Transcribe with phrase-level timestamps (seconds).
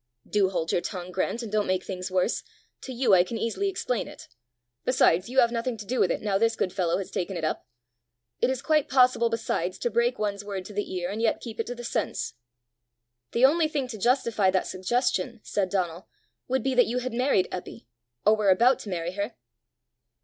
[0.27, 2.41] "Do hold your tongue, Grant, and don't make things worse.
[2.81, 4.27] To you I can easily explain it.
[4.83, 7.43] Besides, you have nothing to do with it now this good fellow has taken it
[7.43, 7.67] up.
[8.41, 11.59] It is quite possible, besides, to break one's word to the ear and yet keep
[11.59, 12.33] it to the sense."
[13.33, 16.07] "The only thing to justify that suggestion," said Donal,
[16.47, 17.85] "would be that you had married Eppy,
[18.25, 19.35] or were about to marry her!"